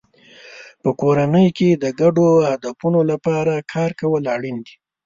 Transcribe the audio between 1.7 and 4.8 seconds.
د ګډو هدفونو لپاره کار کول اړین دی.